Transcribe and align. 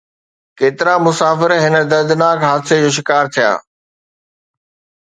ڪيترا 0.57 0.93
مسافر 1.07 1.49
هن 1.63 1.75
دردناڪ 1.91 2.37
حادثي 2.49 2.75
جو 2.83 2.89
شڪار 2.97 3.25
ٿيا 3.35 3.51